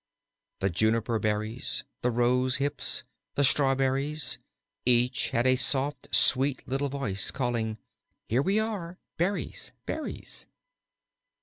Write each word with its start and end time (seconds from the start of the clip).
The 0.61 0.71
juniper 0.71 1.19
berries, 1.19 1.83
the 2.01 2.09
rosehips, 2.09 3.03
the 3.35 3.43
strawberries, 3.43 4.39
each 4.83 5.29
had 5.29 5.45
a 5.45 5.55
soft, 5.55 6.07
sweet 6.11 6.67
little 6.67 6.89
voice, 6.89 7.29
calling, 7.29 7.77
"Here 8.27 8.41
we 8.41 8.57
are 8.59 8.97
Berries, 9.17 9.73
Berries." 9.85 10.47